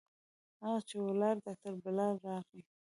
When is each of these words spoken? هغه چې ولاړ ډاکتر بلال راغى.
هغه 0.63 0.79
چې 0.87 0.95
ولاړ 1.05 1.35
ډاکتر 1.45 1.73
بلال 1.83 2.15
راغى. 2.27 2.59